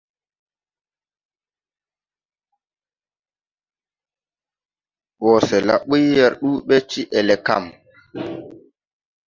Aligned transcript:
Wɔsɛla 5.23 5.75
yo 5.77 5.85
ɓuy 5.87 6.03
yɛr 6.15 6.33
ndu 6.39 6.49
ɓɛ 6.67 6.77
ti 6.89 7.01
ELECAM. 7.19 7.65